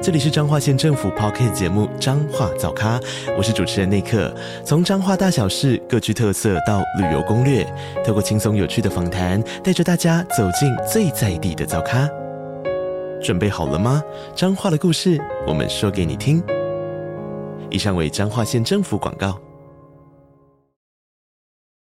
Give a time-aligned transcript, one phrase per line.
[0.00, 3.00] 这里是彰化县政府 Podcast 节目《彰化早咖》，
[3.36, 4.32] 我是主持人内克。
[4.64, 7.66] 从彰化大小事各具特色到旅游攻略，
[8.06, 12.08] 透过轻松有趣的访谈，带着大家走进最在地的早咖。
[13.20, 14.00] 准备好了吗？
[14.36, 16.40] 彰化的故事，我们说给你听。
[17.68, 19.36] 以上为彰化县政府广告。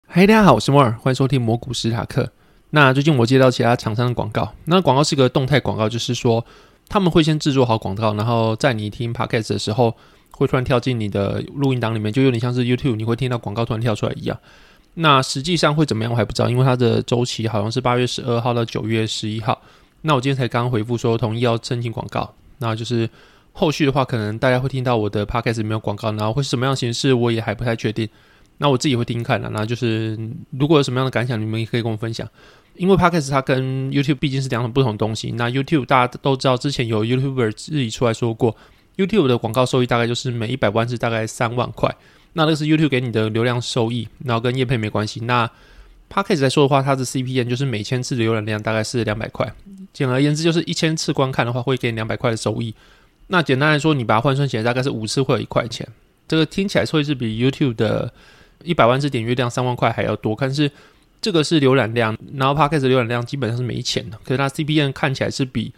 [0.08, 2.32] 嗨，大家好，我是摩尔，欢迎收听摩古史塔克。
[2.70, 6.46] 那最近我接到其他厂商的广告，那广告是个动态广告，就是说。
[6.88, 9.96] 他们会先制作好广告，然后在你听 Podcast 的时候，
[10.32, 14.38] 会突然跳进你的录音档里面，就有点像是 YouTube，你会听到广告突然跳出来一样。
[14.96, 19.62] 那实际上会怎么样，我还不知道，因为它的周期好像是八月十二号到九月十一号。
[20.02, 23.10] 那我今天才刚回复说同意要申请广告，那就是
[23.54, 28.08] 后续的话，可能大家会听到我的 Podcast 没有广告，然后会是什么样形式，我也还不太确定。
[28.58, 30.18] 那我自己会听看的，那就是
[30.52, 32.28] 如果有什么样的感想，你们也可以跟我分享。
[32.76, 35.32] 因为 Podcast 它跟 YouTube 毕竟是两种不同的东西。
[35.32, 38.56] 那 YouTube 大家都知道，之前有 YouTuber 自己出来说过
[38.98, 41.96] ，YouTube 的广告收益大概就是每一百万是大概三万块。
[42.34, 45.22] 那这个是 YouTube 给你的流量收益，然后跟业配没关系。
[45.22, 45.50] 那
[46.12, 49.50] Podcast 来说的话，它的 CPM 就是每千次浏览量大概是两百块。
[49.94, 52.76] 简而言之，就是一千次观看的话，会给你两百块的收益。
[53.28, 55.88] 那简单来说，你把它换算起来，大概是五次会有一块钱。
[56.28, 58.14] 这个听起来会是比 YouTube 的
[58.66, 60.72] 一百万次点阅量三万块还要多，但是。
[61.22, 65.74] 这个是浏览量，然后 Podcast 浏览量基本上是没钱的，可是它 CPM 看起来是比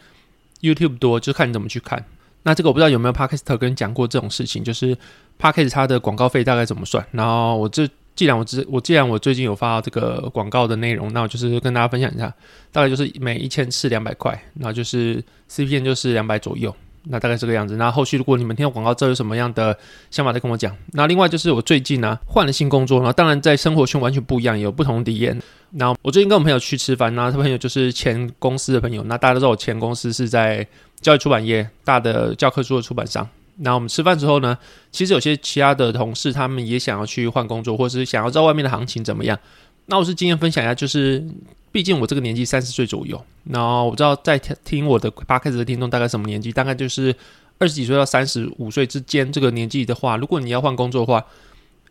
[0.60, 2.04] YouTube 多，就看你怎么去看。
[2.44, 4.98] 那这个我不知道有没有 Podcast 跟你讲过这种事情，就是
[5.40, 7.06] Podcast 它的广告费大概怎么算。
[7.12, 12.34] 然后我这既然我知我既然我最近有发这个广告的内容，那我就是跟大家分享一下，
[12.74, 16.76] 大概就是每一千次两百块，然后就是 CPM 就是两百左右。
[17.10, 17.76] 那大概这个样子。
[17.76, 19.78] 那后续如果你们听到广告之后有什么样的
[20.12, 20.76] 想法，再跟我讲。
[20.94, 25.40] 那另外就是我最近呢、换了新工作，然后当然在生活圈完全不一样，有不同体验。
[25.72, 29.04] 那我最近跟我朋友去吃饭，那他朋友就是前公司的朋友。
[29.04, 30.66] 那大家都知道我前公司是在
[31.02, 33.28] 教育出版业大的教科书的出版商。
[33.58, 34.58] 那我们吃饭之后呢，
[34.92, 39.38] 其实有些其他的同事他们也想要去换工作，或是想要知道外面的行情怎么样。
[39.88, 41.24] 那我是经验分享一下，就是。
[41.78, 47.16] 毕竟我这个年纪三十岁左右，然后我知道在听我的 p 开始的听众大概什么年纪，大概就是
[47.60, 51.24] 二十几岁到三十五岁之间这个年纪的话，如果你要换工作的话，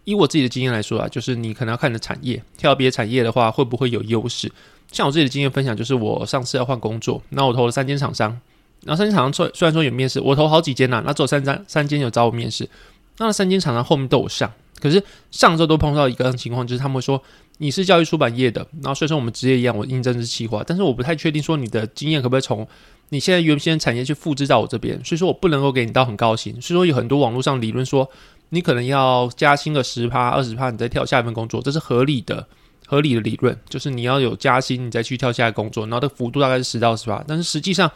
[0.03, 4.51] 以我自己的经验来说啊，就是你可能要看你的产业，跳别的产业的话会不会有优势？
[4.91, 8.37] 像我自己的经验分享，就是我上次要换工作，那我投了三间厂商，
[8.83, 12.69] 然后三间厂商虽虽然说有面试，我投好几间呐、那只有三三三间有找我面试，
[13.19, 17.23] 那三间厂商后面都有上，可是上周都碰到一个情况，就是他们会说。
[17.59, 22.69] 你是教育出版业的，然后虽然说我们职业一样，我应征是企划，但是我不太确定说你的经验可不可以从
[23.09, 26.53] 你现在原先产业去复制到我这边，所以说我不能够给你到很高薪。
[26.61, 28.07] 所以说有很多网络上理论说，
[28.51, 32.47] 你可能要加薪个十趴、二十趴，你再跳下一份工作，这是合理的、
[32.87, 37.25] 合理的理论，就是你要有加薪，你再去跳下一个工作，然后的幅度大概是十到十八。
[37.27, 37.91] 但是实际上，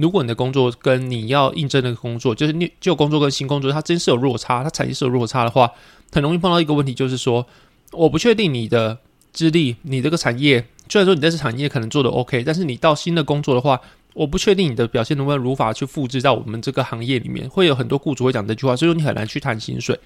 [0.00, 5.70] 如果你的工作跟你要应征的工作，就是你旧工作跟新工作，它真是有落差，它产业是有落差的话，
[6.12, 7.46] 很容易碰到一个问题，就是说。
[7.92, 8.96] 我不确定你的
[9.32, 13.80] 资历，你这个产业，虽然说你在这产业可能做的 OK，但是你到新的工作的话，
[14.14, 19.98] 我不确定你的表现能不能如法去复制到我们这个行业里面，会有很多雇主会讲这句话，所以说你很难去谈薪水。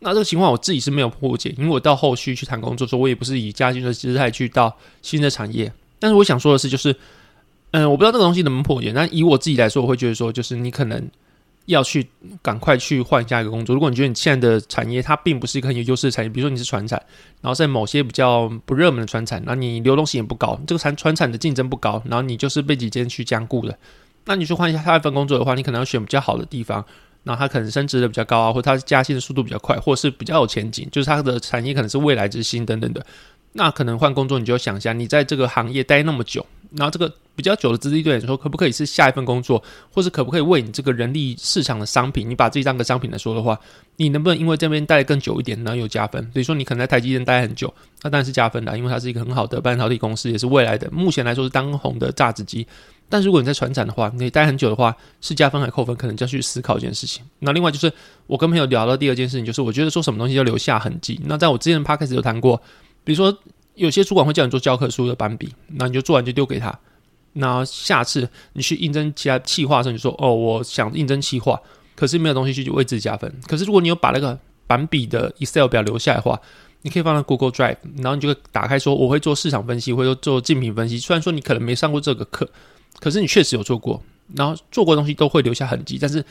[0.00, 5.72] 那这个情况我自己是没有破解，因为我到后续去谈工作的时候，我也不是以加薪的姿态去到新的产业。
[5.98, 6.94] 但是我想说的是，就是，
[7.72, 11.10] 嗯，我不知道这个东西能不能破解，但以我自己来说，我会觉得说，就是你可能。
[11.66, 12.04] 要去
[12.42, 13.72] 赶快去换下一个工作。
[13.72, 17.00] 如果你觉得你现在的产业它并不是一个很有优势的产业，比如说你是传产，
[17.40, 23.78] 然后在某些比较不热门的传产，那你流动性也不高，这个传传产的竞争不高，然后你就是被几间去兼顾的，
[24.24, 26.84] 那你去换一下下一份工作的话，你可能要选比较好的地方，
[27.22, 33.06] 那它可能升职的比较高啊，或者它加薪的速度比较快，或者是比较有前景，就是它的产业可能是未来之星等等的。
[33.52, 37.12] 那可能换工作，你就想一下，你在这个行业待那么久，然后这个。
[37.34, 39.60] 比较久的资历对你说，可不可以是下一份工作，
[39.90, 43.58] 或是可不可以为你这个人力市场的商品，你把自己当个商品来说的话，
[43.96, 46.22] 你能不能因为这边待更久一点，然后有加分？
[46.26, 47.72] 比如说你可能在台积电待很久，
[48.02, 52.66] 那当然是加分的，因为它是一个很好的半导体公司，也是未来的，目前来说是当红的榨汁机。
[53.08, 55.96] 但如果你在船厂的话，你待很久的话，是加分还扣分？
[55.96, 57.24] 可能就要去思考这件事情。
[57.38, 57.90] 那另外就是
[58.26, 61.18] 我跟朋友聊到第二件事情，就是我觉得说什么东西要留下痕迹。
[61.24, 62.60] 那在我之前的 p o d c a s 有谈过，
[63.04, 63.36] 比如说
[63.74, 66.78] 有些主管会叫你做教科书的版笔，那你就做完就丢给他。
[67.34, 71.58] 那下次你去应征其他企划的时候，你说哦，我想应征企划，
[71.94, 73.32] 可是没有东西去为自己加分。
[73.46, 76.38] 可是如果你有把那个版笔的 Excel 表留下来的话，
[76.82, 80.98] 你可以放在 Google Drive，然后你就会打开说我会做市场分析，或者做竞品分析。
[80.98, 82.46] 虽然说你可能没上过这个课，
[83.00, 84.02] 可是你确实有做过，
[84.34, 85.96] 然后做过东西都会留下痕迹。
[85.98, 86.22] 但是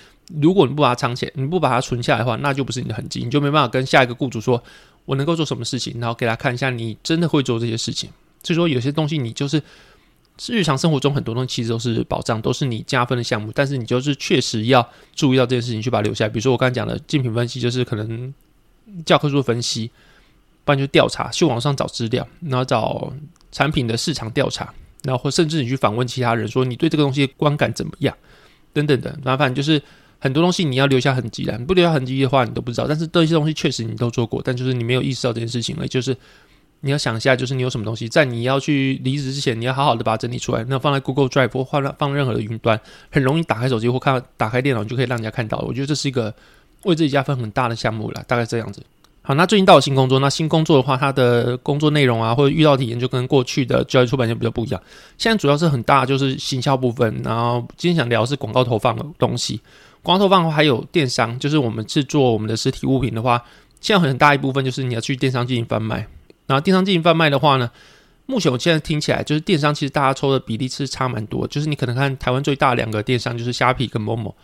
[0.42, 4.62] 如果你不把它藏起来，你不把它存下来的话，那就不是你的痕迹，你就没办法跟下一个雇主说
[5.06, 8.10] 我能够做什么事情，然后给他看一下你真的会做这些事情。
[8.44, 9.62] 所以说有些东西你就是。
[10.48, 16.30] 日常生活中很多东西其实都是保障，都是你加分的项目，但是你就是确实要注意到这件事情，去把它留下来。
[16.30, 18.34] 比如说我刚才讲的竞品分析，就是可能
[19.06, 19.92] 教科书分析，
[20.64, 23.14] 不然就调查，去网上找资料，然后找
[23.52, 24.74] 产品的市场调查，
[25.04, 28.16] 然后甚至你去访问其他人，说你对这个东西观感怎么样，
[28.74, 29.16] 等等的。
[29.24, 29.80] 麻烦就是
[30.22, 32.86] 很多东西你要留下痕迹的，你不留下痕迹的话，你都不知道。
[32.88, 36.16] 但是这些东西确实你都做过，但就是你没有意识到这件事情而已，就是。
[36.84, 40.66] 你要想一下，就是你有什么东西，在你要去离职之前，你要好好的把它整理出来。
[40.68, 42.82] 那放在 Google Drive 或放放任何的云端，
[43.12, 45.60] 很容易打开手机或看打开电脑你就可以让人家看到。
[45.60, 46.34] 我觉得这是一个
[46.86, 48.82] 为自己加分很大的项目了，大概这样子。
[49.22, 54.82] 好，那最近到了新工作，那新工作的话，它的工作内容啊，或者遇到体验就跟过去的教育出版就比较不一样。
[55.20, 57.22] 现在主要是很大，就是行销部分。
[57.24, 59.62] 然后今天想聊是广告投放的东西。
[60.04, 63.44] 广告投放，还有电商，就是我们制作我们的实体物品的话，
[63.80, 66.08] 现在很大一部分就是你要去电商进行贩卖。
[66.48, 67.70] 然后电商进行贩卖的话呢，
[68.26, 74.36] 目前我现在听起来就是电商其实大家抽的比例是差蛮多，就是你可能看台湾最大两个电商就是虾皮跟某某。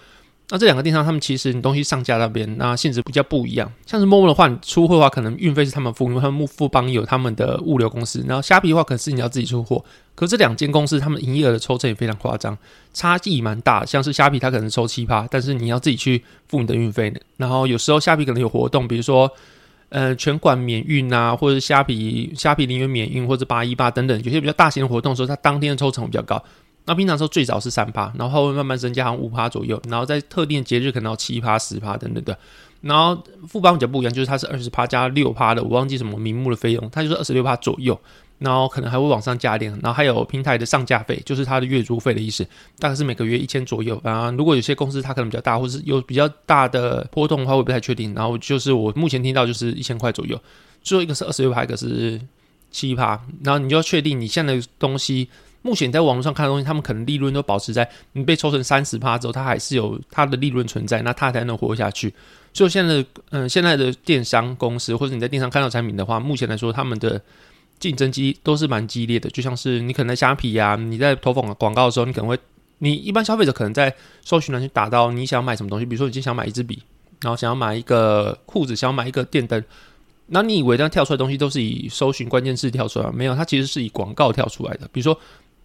[0.49, 8.23] 那这两个电商他们其实你东西上架那边那性质比较不一样，像是 Momo 的话，你出货的话可能运费是他们付，因为他们富邦有他们的物流公司。
[8.27, 9.83] 然后虾皮的话可能是你要自己出货，
[10.15, 12.57] 可是这两间公司他们营业额的抽成也非常夸张，
[12.94, 13.85] 差异蛮大。
[13.85, 17.13] 像是虾皮它可能抽七趴，但是你要自己去付你的运费。
[17.35, 19.31] 然后有时候虾皮可能有活动，比如说。
[19.89, 26.43] 呃，全馆免运啊，或者虾皮虾皮零元免运，或者八一八等等，有些比较大型的活动的时候，它当天的抽成比较高。
[26.88, 29.80] 那平常时候最早是三趴，然后会慢慢增加，好像五趴左右。
[29.88, 32.36] 然后在特定节日可能要七趴、十趴等等的。
[32.81, 38.00] 然后富邦比较不一样，就是它是二十趴加六趴的，我忘记什么名目的费用，它就是二十六趴左右。
[38.39, 42.48] 然后可能还会往上加点，然后还有平台的上架费，就是它的月租费的意思，
[42.78, 44.00] 大概是每个月一千左右。
[44.04, 48.13] 啊，如果有些公司它可能比较大，或是有比较大的波动的话，我不太确定。
[48.13, 50.39] 然后就是我目前听到就是一千块左右。
[50.84, 52.22] 最后一个是二十六趴，一个是
[52.69, 53.19] 七趴。
[53.44, 55.28] 然后你就要确定你现在的东西，
[55.67, 62.13] 目前在网络上看的东西，他们可能利润都保持在你被抽成三十趴之后，它还是有它的利润存在，那它才能活下去。
[62.53, 67.21] 所以现在的嗯，现在的电商公司或者你在电商看到产品的话，目前来说他们的。
[67.79, 72.35] 竞争激都是蛮激烈的，就像是你可能在虾皮呀、啊，你在投放广告的时候，你可能会，
[72.79, 73.93] 你一般消费者可能在
[74.25, 76.81] 搜寻栏去打到你想买什么东西，比如说你今天想买一支笔，
[77.21, 79.63] 然后想要买一个裤子，想要买一个电灯，
[80.25, 83.11] 那你以为这样跳出来的东西都是以搜寻关键字跳出来？
[83.11, 84.89] 没有，它其实是以广告跳出来的。
[84.91, 85.15] 比如说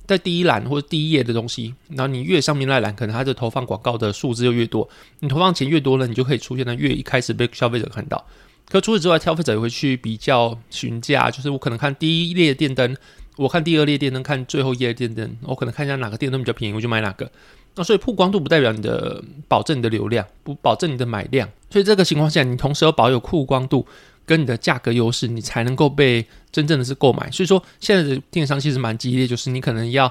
[0.06, 4.88] 在第一栏或者第一页的东西，然后你越上面那栏，可能它的投放广告的数字就越多，
[5.20, 8.24] 你投放钱越多了，你就可以出现的越一开始被消费者看到。
[8.68, 12.96] 可除此之外，消费者也会去比较询价，就是我可能看第一列电灯，
[13.36, 17.30] 我看第二列电灯，看最后一列电灯，我可能看一下哪个电灯比较便宜，我就买哪个。
[17.74, 21.48] 那所以曝光度不代表你的保证你的流量，不保证你的买量。
[21.70, 23.86] 所以这个情况下，你同时要保有曝光度
[24.32, 27.30] 跟你的价格优势，你才能够被真正的是购买。
[27.30, 30.10] 所以说现在的电商其实蛮激烈，就是你可能要，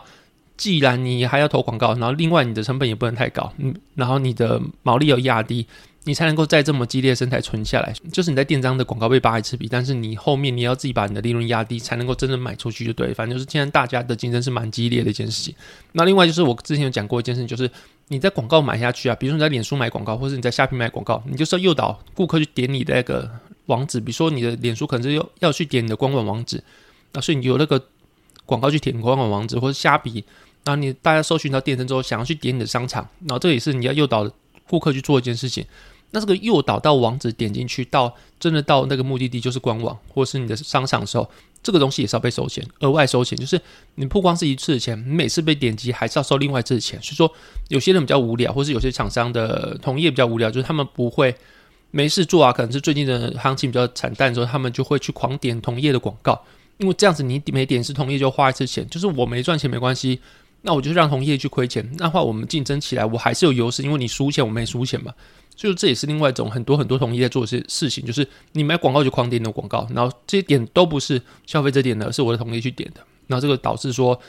[0.57, 5.65] 既然你还要投广告，然后另外你的成本也不能太高，嗯，然后你的毛利要压低。
[6.03, 13.13] 你才能够在这么激烈的生态存下来，就是你在电商的广告被扒一次皮，但是你后面你要自己把你的利润压低，才能够真正卖出去就对。
[13.13, 15.53] 反正就是现在大家的竞争是蛮激烈的一件事情。
[15.91, 17.69] 那另外就是我之前有讲过一件事情，就是
[18.07, 23.29] 你在广告买下去啊，比如说你在脸书买广告，或者你在虾皮买广告，你就是要诱导顾客去点你的那个
[23.72, 26.62] 网址，比如说你的脸书可能是要要去点你的官网网址，
[27.13, 27.82] 那所以你有那个
[28.46, 30.24] 广告去点官网网址，或者虾皮，
[30.66, 34.30] 然后你大家搜寻到电商之后想要去点你的商场，然后这也是你要诱导
[34.68, 35.66] 顾客去做一件事情。
[36.13, 41.25] 那这个诱导到网址点进去，到真的到那个目的地就是官网或是你的商场的时候，
[41.63, 43.38] 这个东西也是要被收钱，额外收钱。
[43.40, 43.60] 就是
[43.96, 47.01] 你不光是一次的钱，你每次被点击还是要收另外一次的钱。
[47.01, 47.34] 所以说，
[47.70, 51.34] 有些人比较无聊，或是有些厂商的同业比较无聊，就是他们不会
[51.91, 56.41] 没事做啊，可能是最近的行情比较惨淡的时候，他们就会去狂点同业的广告，
[56.77, 60.19] 因为这样子你每点是同业就花一次钱，就是我没赚钱没关系，
[60.62, 65.13] 那我就让同业去亏钱，那话我们竞争起来我还是有优势，因为你输钱我没输钱嘛。
[65.53, 74.19] 所以这也是另外一种很多很多同业在做一些事情，就是你买广告就狂点你的广告，然后这些点都不是消费者点的，是我的同业去点的，然后这个导致说，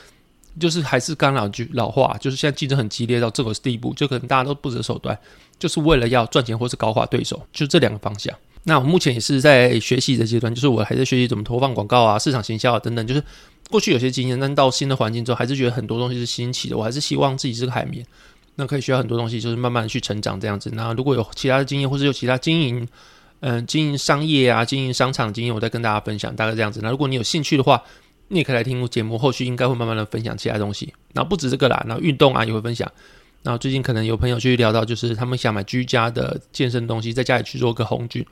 [0.59, 5.17] 就是还是刚老句老话，就是现在竞争很激烈到这个地步，就可能大家都不择手段，
[5.63, 8.35] 就是为了要赚钱或是高化对手，就这两个方向。
[8.65, 13.23] 那我目前也是在学习的阶段，就是我还在学习怎么投放广告啊、市场行销啊等等，就是
[13.69, 18.05] 过去有些经验，但到新的环境之后，还是觉得很多东西是新奇的，我还是希望自己是个海绵。
[18.55, 20.69] 那可以学到很多东西，就是慢慢去成长这样子。
[20.73, 22.85] 那如果有其他的经验，或者有其他经营
[23.39, 26.81] 嗯、经营商业啊，经营商场的经验，我再跟大家分享，大概这样子。
[26.83, 27.81] 那如果你有兴趣的话，
[28.27, 30.93] 你也可以来听我节目，后续应该会慢慢的分享其他东西。
[31.13, 32.89] 然后不止这个啦，然后运动啊也会分享。
[33.43, 38.25] 然后最近可能有朋友去聊到，就是他们想买居家的健身东西，在家里去做个红军，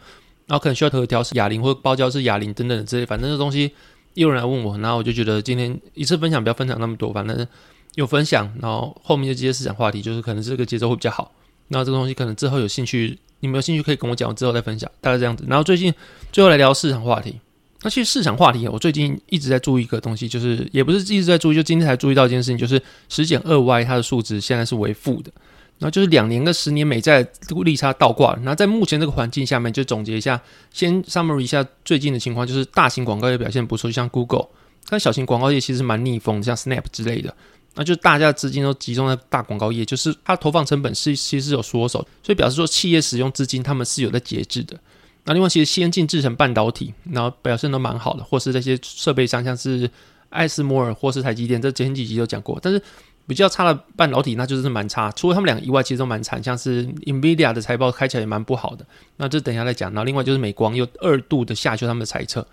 [0.47, 3.71] 然后可能需要头条是哑铃或者包胶是哑铃等等的之类，反正这东西
[4.13, 7.47] 也有人来问我，然后我就觉得今天一次分享不要分享那么多，反正
[7.95, 11.31] 有分享，然后后面就接市场话题，就是可能这个节奏会比较好。
[11.67, 13.19] 那这个东西可能之后有兴趣。
[13.43, 15.43] 你们有兴趣可以跟我讲，我之后再分享，大概这样子。
[15.47, 15.91] 然后最近
[16.31, 17.39] 最后来聊市场话题。
[17.83, 25.31] 那其实市场话题，我最近一直在注意一个东西，就是也不是一直在注意，就今天才注意到一件事情，就是十减二 Y 它的数值现在是为负的。
[25.79, 27.27] 然后就是两年跟十年美债
[27.63, 28.37] 利差倒挂。
[28.43, 30.39] 那在目前这个环境下面，就总结一下，
[30.71, 34.45] 先 summary 一下最近的情况，就是大型广告业表现不错，像 Google，
[34.87, 37.35] 但小型广告业其实蛮逆风，像 Snap 之类的。
[37.73, 44.77] 那就大家资金都集中在大广告业，就是它投放成本是其实是有缩手，所以表示说企业使用资金他们是有在节制的。
[45.25, 49.89] 那另外其实先进制成半导体，然后表现都蛮好的，或是那些设备商像是
[50.29, 52.59] 艾斯摩尔或是台积电，这前几集都讲过。
[52.61, 52.81] 但是
[53.27, 58.85] 比较差的半导体那就是蛮差，除了他们两个以外，其实都蛮惨，像是 NVIDIA 的财报开起来也蛮不好的。
[59.17, 59.91] 那这等一下再讲。
[59.91, 62.45] 然后另外就是美光又二度的下修他们的财测，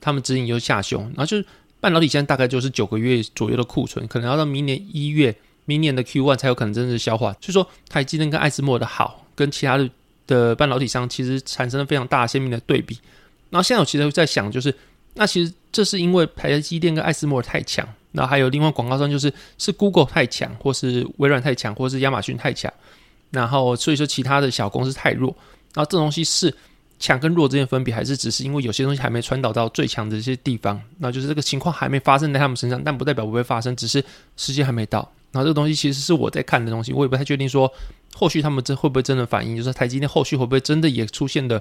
[0.00, 1.44] 他们指引又下修，然后就是。
[1.82, 7.32] 半导体现在大概就是九个月左右的库存，可能要到明年一月、明年的 Q one 才有可能真正消化。
[7.40, 9.90] 所以说，台积电跟艾斯摩尔的好，跟其他的
[10.26, 12.98] 的半导体商其实产生了非常大鲜明的对比。
[13.50, 14.74] 然后现在我其实在想，就是
[15.14, 22.72] 那其实这是因为台积电跟艾斯摩尔太强，然后还有另外广告商就是是 Google 太强，或是微软太强，或是亚马逊太强，
[23.30, 25.34] 然后所以说其他的小公司太弱。
[25.74, 26.54] 然后这东西是。
[26.98, 34.04] 强跟弱之间分别，还是只是因为有些东西还没传导到最强的这些地方，那就是这个情况还没发生在他们身上，但不代表不会发生，只是
[34.36, 35.12] 时间还没到。
[35.32, 37.72] 然后这个东西其实是我在看的东西，我也不太确定说
[38.14, 41.60] 后续他们这会不会真的反应，就是台积电后续会不会真的也出现的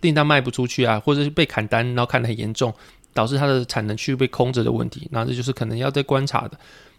[0.00, 2.74] 订单卖不出去啊，或者是被砍单，然后砍得很严重，
[3.14, 6.58] 导致它的产能区被空着的问题，那这就是可能要再观察的。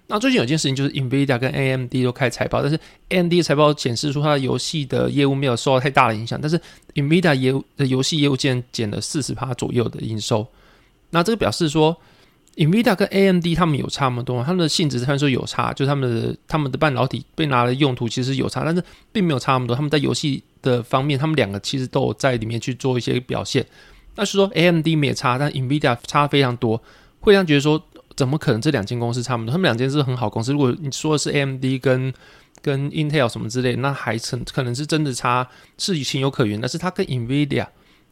[0.09, 6.57] 那最近有件事情就是 NVIDIA 跟 AMD 都开财报，但是 AMD 的财报显示出它的游戏的业务没有受到太大的影响，但是
[6.95, 10.47] NVIDIA 业的游戏业务竟然减了四十趴左右的营收。
[11.09, 11.95] 那这个表示说
[12.57, 19.75] NVIDIA 跟 AMD 他们有差那么多，他们的性质虽然说有差，就是他们的他们的半导体被拿来用途其实有差，但是并没有差那么多。
[19.75, 23.65] 他们在游戏的方面，他们两个其实都有在里面去做一些表现。
[24.15, 26.81] 那是说 AMD 没有差，但 NVIDIA 差非常多，
[27.21, 27.81] 会让觉得说。
[28.15, 29.51] 怎么可能这两间公司差不多？
[29.51, 30.51] 他们两间是很好公司。
[30.51, 32.11] 如果你说的是 AMD 跟
[32.63, 35.47] 跟 Intel 什么之类，那还成可能是真的差
[35.77, 36.59] 是情有可原。
[36.59, 37.67] 但是它跟 NVIDIA，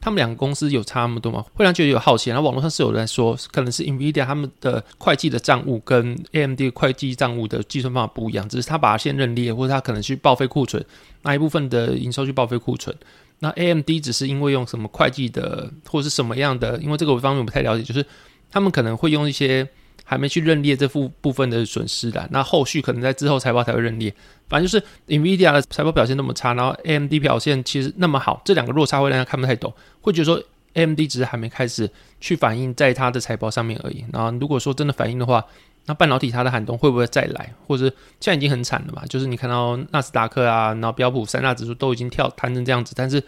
[0.05, 1.43] 他们两个公司有差那么多吗？
[1.55, 2.29] 会让觉得有好奇。
[2.29, 10.85] 然后网络上是有人说，可能是 NVIDIA 他们的会计的账务跟 AMD 会计账务的计算方法不一样，只是他把它先认列，或者他可能去报废库存，
[11.23, 12.95] 拿一部分的营收去报废库存。
[13.39, 16.77] 那 AMD 只是因为用什么会计的，或是什么样的？
[16.77, 18.05] 因为这个方面我不太了解，就是
[18.51, 19.67] 他们可能会用一些。
[20.07, 24.13] 还没去认列这部部分的损失的，那后续可能在之后财报才会认列。
[24.47, 30.41] 反正就是 NVIDIA 的财报表现那么差，然后 AMD 表现其实那么好，这两个落差会让人看不太懂，会觉得说
[30.73, 34.05] AMD 只是还没开始去反映在它的财报上面而已。
[34.13, 35.43] 然后如果说真的反映的话，
[35.85, 37.53] 那半导体它的寒冬会不会再来？
[37.67, 37.85] 或者
[38.19, 39.03] 现在已经很惨了嘛？
[39.07, 43.23] 就是你看到纳斯达克啊，然后标普三大指数都已经跳弹成这样子，但是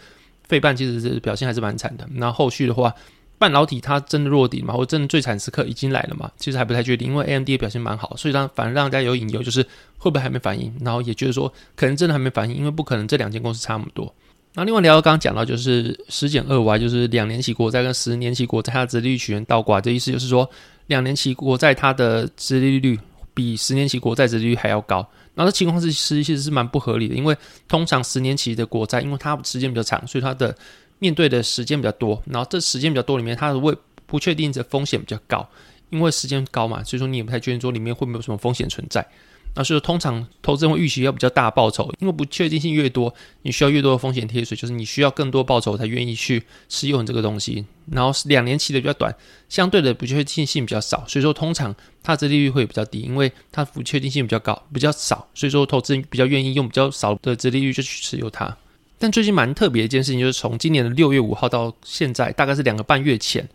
[0.48, 2.06] 费半其实是表现还是蛮惨的。
[2.12, 2.94] 那后续的话。
[3.38, 4.74] 半导体它真的落底吗？
[4.74, 6.30] 或真的最惨时刻已经来了吗？
[6.36, 9.62] 其实还不太确定，因为 AMD 的表现蛮好，所以让反而让大家有隐忧，就是
[9.96, 10.74] 会不会还没反应？
[10.80, 14.12] 然后也觉得说可能真的还没反应，因为不可能这两间公司差那么多。
[14.54, 20.48] 那另外聊到刚刚讲到就是十减二 Y，就是两年期国债跟十年期国债它的殖利率曲线倒挂，这意思就是说
[20.88, 22.98] 两年期国债它的殖利率
[23.34, 25.06] 比十年期国债殖利率还要高。
[25.34, 27.36] 然后这情况是其实其实是蛮不合理的，因为
[27.68, 30.52] 通常十年期的国债，因为它时间比较长，所以它的
[30.98, 33.76] 面对的时间比较多，然后这时间比较多里面，它的未
[34.06, 35.48] 不确定的风险比较高，
[35.90, 39.06] 因为时间高嘛，所以说你也不太确定说里面会不会有什么风险存在。
[39.54, 43.12] 那所以说通常投资人会预期要比较大报酬，因为不确定性越多，
[43.42, 47.64] 你需要越多的风险贴水，就是你需要更多报酬才愿意去持有这个东西。
[47.90, 49.12] 然后两年期的比较短，
[49.48, 58.54] 相对的不确定性比较少，所以说通常它的利率会比较低，因为它不确定性比较高，比较少，所以说投资人比较愿意用比较少的折利率就去持有它。
[58.98, 63.48] 但最近蛮特别的一件事情，就是从今年的六月五号到现在，大概是两个半月前，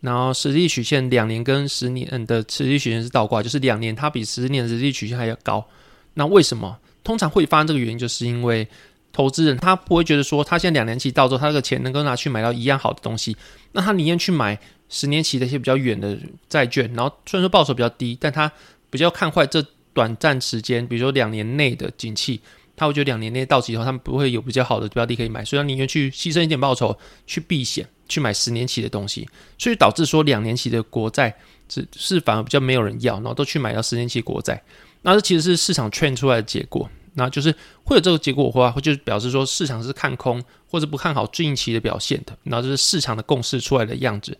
[0.00, 5.66] 然后实际曲线两年跟十年的实际曲线是倒挂，就是两年它比十年的实际曲线还要高。
[6.14, 6.78] 那为什么？
[7.02, 8.66] 通常会发生这个原因，就是因为
[9.12, 13.36] 投资人他不会觉得说，他现在两年期到之后，他这个钱能够拿去买到一样好的东西，
[13.72, 14.56] 那他宁愿去买
[14.88, 16.16] 十年期的一些比较远的
[16.48, 18.50] 债券，然后虽然说报酬比较低，但他
[18.90, 19.60] 比较看坏这
[19.92, 22.40] 短暂时间，比如说两年内的景气。
[22.76, 29.28] 他会觉得两年内到期以后，他们不会有比较好的标的可以买，所以他宁愿去牺牲一点报酬去避险，去买十年期的东西，
[29.58, 31.34] 所以导致说两年期的国债
[31.68, 34.62] 只是反而比较没有人要，然后都去买到十年期国债。
[35.02, 37.54] 那这其实是市场劝出来的结果，那就是
[37.84, 44.36] 会有这个结果的话，会就表示说市场是看空或者不看好近期的表现的，然后这是市场的共识出来的样子，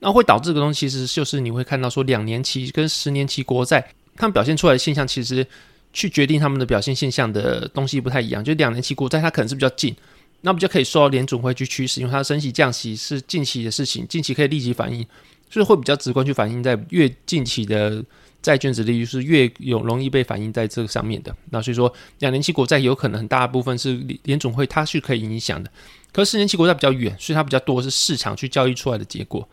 [0.00, 3.86] 那会导致这个东西其实就是你会看到说两年期跟十年期国债
[4.16, 5.46] 它们表现出来的现象，其实
[5.92, 9.94] 去决定他们的表现现象的东西不太一样，就两年期国债它可能是比较近，
[10.40, 15.06] 那比较可以受到联总会去驱使，因为它升息降息是近期的事情，近期可以立即反应，
[15.50, 18.04] 所以会比较直观去反映在越近期的。
[18.42, 25.70] 债券值利率是越有容易被反映在这个上面的，那所以说两年期国债有可能很大部分是联总会它是可以影响的，
[26.12, 29.48] 可是十年期国债比较远，所以它比较多是市场去交易出来的结果。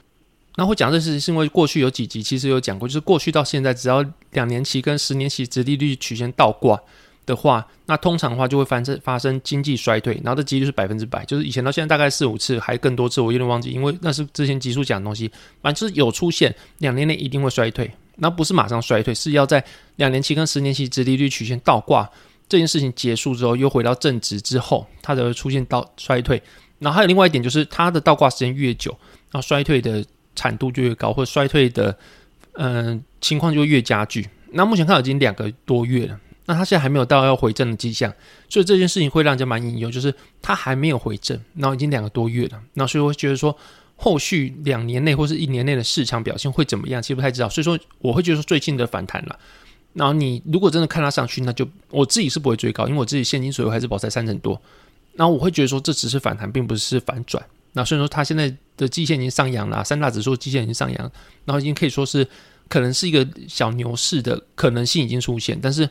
[0.59, 6.77] 那会讲这事情是因为过去有几集其实有讲过，就是过去到现在只要两年期跟十年期直利率曲线倒挂
[7.25, 17.89] 的话，那通常的话就会发生发生经济衰退，然后这几率是百分之百，就是以前到现在大概四五次还更多次，我有点忘记，因为那是之前集数讲的东西，反正就是有出现两年内一定会衰退。
[18.17, 19.63] 那不是马上衰退，是要在
[19.95, 22.09] 两年期跟十年期直利率曲线倒挂
[22.49, 26.43] 这件事情结束之后，又回到正值之后，它才会出现倒衰退。
[26.79, 28.91] 然后还有另外一点就是，它的倒挂时间越久，
[29.31, 30.03] 然后衰退的
[30.39, 31.97] 产度就越高，或衰退的
[32.53, 34.25] 嗯、情况就越加剧。
[34.53, 38.13] 那目前看已经两个多月了，那它现在还没有到要回正的迹象，
[38.47, 43.55] 所以这件事情会让人家蛮隐忧，就是它还没有回正，然后已经两个多月了，那所以我觉得说。
[44.01, 47.01] 后续两年内或是一年内的市场表现会怎么样？
[47.01, 49.37] 其实不太知道，所以说我会觉得说最近的反弹了。
[49.91, 54.61] 然后你如果真的看它上去，那就我自己是不会追高，因为我自己现金水位还是保在三成多。
[55.15, 57.45] 然后我会觉得说这只是反弹，并不是反转。
[57.73, 61.11] 那所以说它现在的基线已经上扬了，三大指数基线已经上扬，
[61.45, 62.27] 然后已经可以说是
[62.67, 65.87] 可能是一个小牛市的可能性已经出现，但是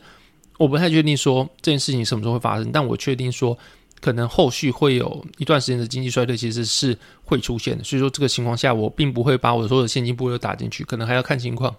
[0.59, 3.57] 我不太确定说这件事情什么时候会发生，但我确定说。
[4.00, 7.83] 可能后续会有一段时间的经济衰退，其实是会出现的。
[7.83, 11.75] 所以说这个情况下，我并不会把我所有的现金部位都打进去，可能还要看情况。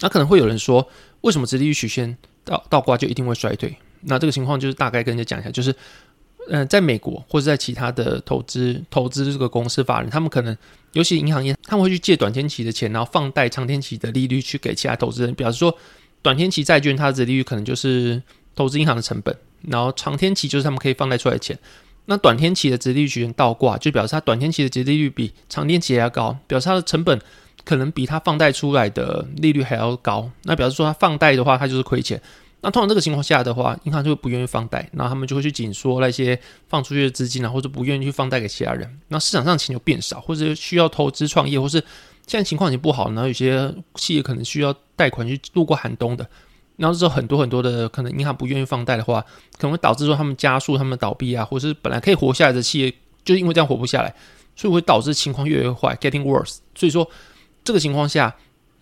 [0.00, 0.84] 那可能会有人说，
[1.20, 3.72] 为什么直利率曲线倒倒挂就一定会衰退？
[4.00, 5.72] 那这个情况就是大概跟人家讲一下，就是
[6.48, 10.56] 嗯、呃，在美国或者在其他的投资投资这个公司法人，他们可能
[10.92, 15.76] 尤其银行业，他们会去借短天期的钱，然后放贷长天期的利率去给其他投资人，表示说
[16.22, 18.22] 短天期债券它的利率可能就是
[18.54, 19.36] 投资银行的成本。
[19.68, 21.58] 然后长天期就是他们可以放贷出来的钱，
[22.06, 27.20] 那短天期的殖利率曲线倒挂，就表示它短天期的殖利率比长天期还要高，表示它的成本
[27.62, 30.30] 可能比它放贷出来的利率还要高。
[30.44, 32.20] 那表示说它放贷的话，它就是亏钱。
[32.62, 39.00] 那通常这个情况下的话，银行就会不愿意放贷，然后他们就会去紧缩那些放出去的资金啊，或者不愿意去放贷给其他人。
[39.08, 41.78] 那市场上钱就变少，或者需要投资创业，或是
[42.26, 46.28] 现在情况已经不好，然后有些企业可能需要贷款去度过寒冬的。
[46.76, 49.20] 然后之后很多很多的可能银行不愿意放贷的话，
[49.58, 52.94] 可能会导致说他们加速他们倒闭啊，或是本来可以活下来的企业，
[53.24, 54.14] 就因为这样活不下来，
[54.56, 56.58] 所以会导致情况越来越坏，getting worse。
[56.74, 57.06] 所以说
[57.62, 58.34] 这个情况下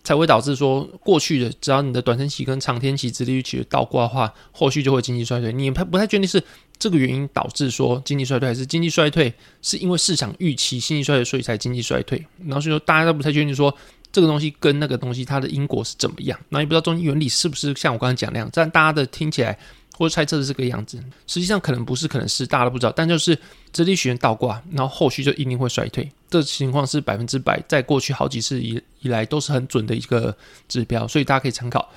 [0.03, 5.51] 才会导致说过去的只要你的短天期跟长天期殖利率起倒挂的话，后续就会经济衰退。
[5.51, 6.43] 你也不太确定是
[6.77, 12.25] 这个原因导致说经济衰退，还是经济衰退是因为市场预期经济衰退，所以才经济衰退。
[12.45, 13.75] 然后所以说大家都不太确定说。
[14.11, 16.39] 这个东西跟那个东西它的因果是怎么样？
[16.49, 19.55] 那也不知道中间原理是不是像我刚才讲那样，但大家的听起来
[19.95, 22.91] 或者猜测是这个样子，实际上可能不是，可能是大家都不知道。
[22.95, 23.37] 但就是
[23.71, 30.35] 殖利率曲线倒挂，然后后续就一定会衰退，这情况是百分之百，在过去好几次以以来都是很准的一个
[30.67, 31.89] 指标，所以大家可以参考。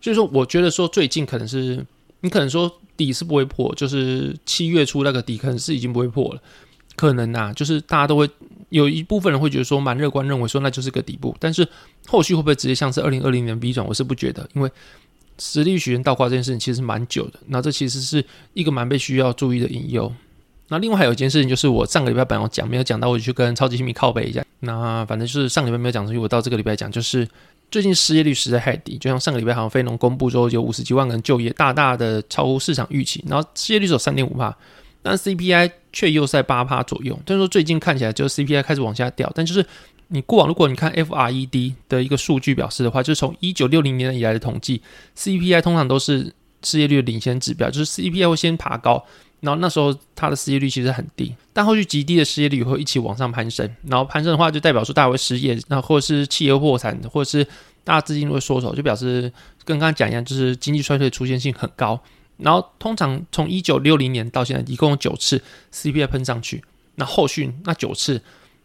[0.00, 1.84] 所以说，我觉得说最近可能是
[2.20, 6.42] 你可能说底是不会破，就是七月初那个底可能是已经不会破了。
[6.94, 8.28] 可能啊，就是大家都会
[8.70, 11.66] 有一部分人会觉得说蛮乐观，认为说那就是个底部，但是
[12.06, 14.70] 后续会不会直接像是二零二零年 V 转，我是不觉得，因为
[15.36, 20.12] 殖利率曲线倒挂这件事情其实蛮久的，那这其实是一个蛮被需要注意的隐忧。
[20.68, 24.44] 那另外还有一件事情就是我上个礼拜本来讲，没有讲到，我就去跟超级新米靠背一下。
[24.60, 27.26] 那反正就是上个礼拜没有讲出去，我到这个礼拜讲，就是
[27.70, 34.54] 最近失业率实在太低，就像上个礼拜好像非农公布之后有五十几万个人就业，大大的超乎市场预期，然后失业率只有三点五趴。
[35.00, 39.30] 但 CPI 却又在八趴左右，但是说最近看起来就是 CPI 开始往下掉。
[39.34, 39.64] 但就是
[40.08, 44.82] 你过往如果你看 FRED 的一个数据表示的话，就是从一九六零年以来的统计
[45.16, 49.02] ，CPI 通常都是失业率领先指标，就是 CPI 会先爬高，
[49.40, 57.44] 然后那时候它的失业率其实很低，但后续极低的失业率会一起往上攀升，然后攀升的话就代表说大家会失业，那或者是企业破产，或者是
[57.84, 59.32] 大家资金会缩手，就表示
[59.64, 62.00] 跟刚刚讲一样，就是经济衰退出现性很高。
[62.38, 66.62] 然后通常从一九六零年到现在，一共九次 CPI 喷上去，
[66.96, 68.20] 那后续那九次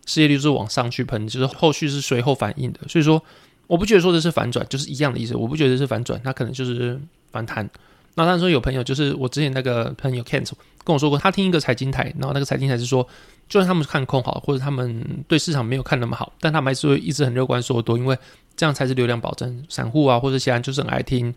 [0.05, 2.79] 失业率是往上去喷，就是后续是随后反应的。
[2.87, 3.23] 所以说，
[3.67, 5.35] 我不觉得说这是反转，就是一样的意思。
[5.35, 6.99] 我不觉得这是反转，它可能就是
[7.31, 7.67] 反弹。
[8.15, 10.51] 那他说有朋友就是我之前那个朋友 Kent
[10.83, 13.03] 跟我说过，他听一个财经台，然后那个财经台是说，
[13.47, 18.17] 就算他们看空好，或者他们对市场没有看那么好，但他们还是会一直很乐观说多，因为
[18.55, 19.65] 这样才是流量保证。
[19.69, 21.33] 散户啊，或者其他人就是很爱听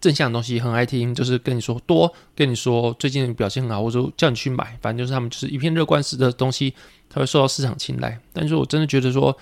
[0.00, 6.74] 正向的东西，很爱听，就是跟你说多，跟你说最近表现很好，或者叫你去买，反正就是他们就是一片乐观式的东西，
[7.10, 8.18] 他会受到市场青睐。
[8.32, 9.36] 但是我真的觉得说，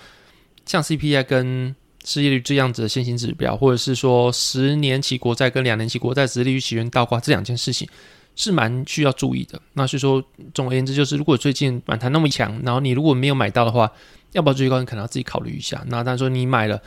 [0.65, 1.75] 像 CPI 跟
[2.07, 7.85] 失业率这样子的先行指标，或者是说十年期国债跟两年期国债殖利率起源倒挂这两件事情，
[8.33, 9.61] 是蛮需要注意的。
[9.73, 13.91] 那所以说，总而言之，就是如果最近反弹那么强，然后你如果没有买到的话，
[14.31, 15.83] 要不要追高，你可能要自己考虑一下。
[15.87, 16.81] 那当然说你买了，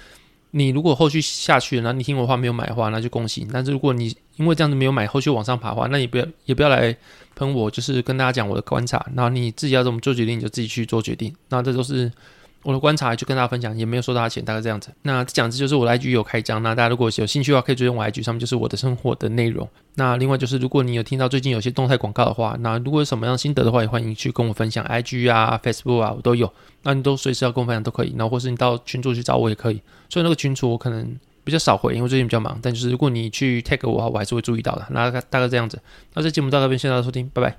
[0.53, 3.47] 你如果后续下去，然后你听我话没有买的话，那就恭喜。
[3.53, 6.97] 但是如果你因为这样子没有买，后续往上爬的话，那你不要也不要来
[7.35, 9.07] 喷我，就是跟大家讲我的观察。
[9.15, 11.31] 然后你自己要怎么做决定，你就自己去做决定。
[11.51, 12.11] 那这都是。
[12.63, 14.93] 我的观察就跟大家分享，也没有收到他钱，大概这样子。
[15.03, 19.67] 那讲这就是我的 IG 有开张，那大家如果有兴趣的话，可以追踪我 IG 上面就是我的生活的内容。
[19.95, 26.53] 那另外就是，如果你有听到最近有些动态广告的话，那如果有什么样心得的话，也欢迎去跟我分享，IG 啊、Facebook 啊，我都有。
[26.83, 29.81] 那你都随时要跟我分享都可以，然后或是你到群组去找我也可以。
[30.09, 32.59] 所以那个群组我可能比较少回，因为最近比较忙。
[32.61, 34.87] 但就是如果你去 tag 我的话，我还是会注意到的。
[34.91, 35.81] 那大概这样子。
[36.15, 37.49] 那这节目到这边，谢谢大家收听，拜拜。